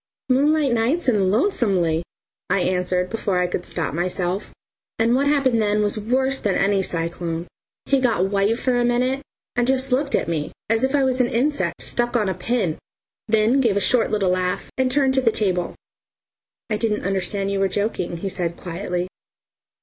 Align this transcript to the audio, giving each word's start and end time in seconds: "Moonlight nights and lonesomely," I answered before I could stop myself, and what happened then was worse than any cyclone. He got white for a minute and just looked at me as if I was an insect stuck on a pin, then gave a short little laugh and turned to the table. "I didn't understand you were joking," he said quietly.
"Moonlight 0.29 0.73
nights 0.73 1.07
and 1.07 1.29
lonesomely," 1.29 2.01
I 2.49 2.61
answered 2.61 3.07
before 3.11 3.37
I 3.37 3.45
could 3.45 3.67
stop 3.67 3.93
myself, 3.93 4.51
and 4.97 5.13
what 5.13 5.27
happened 5.27 5.61
then 5.61 5.83
was 5.83 5.95
worse 5.99 6.39
than 6.39 6.55
any 6.55 6.81
cyclone. 6.81 7.45
He 7.85 7.99
got 7.99 8.25
white 8.31 8.57
for 8.57 8.75
a 8.77 8.83
minute 8.83 9.21
and 9.55 9.67
just 9.67 9.91
looked 9.91 10.15
at 10.15 10.27
me 10.27 10.53
as 10.71 10.83
if 10.83 10.95
I 10.95 11.03
was 11.03 11.21
an 11.21 11.29
insect 11.29 11.83
stuck 11.83 12.15
on 12.17 12.29
a 12.29 12.33
pin, 12.33 12.79
then 13.27 13.59
gave 13.61 13.77
a 13.77 13.79
short 13.79 14.09
little 14.09 14.31
laugh 14.31 14.71
and 14.75 14.89
turned 14.91 15.13
to 15.13 15.21
the 15.21 15.31
table. 15.31 15.75
"I 16.67 16.77
didn't 16.77 17.03
understand 17.05 17.51
you 17.51 17.59
were 17.59 17.67
joking," 17.67 18.17
he 18.17 18.29
said 18.29 18.57
quietly. 18.57 19.07